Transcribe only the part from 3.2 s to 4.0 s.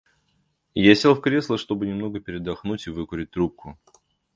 трубку.